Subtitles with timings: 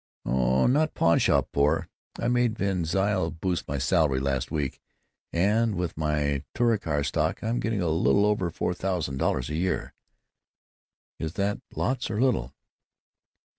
[0.25, 1.87] "Oh, not pawn shop poor.
[2.17, 4.81] I made VanZile boost my salary, last week,
[5.31, 9.93] and with my Touricar stock I'm getting a little over four thousand dollars a year."
[11.19, 12.51] "Is that lots or little?"